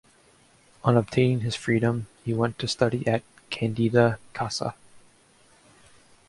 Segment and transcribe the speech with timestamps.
[0.83, 4.73] On obtaining his freedom, he went to study at Candida Casa.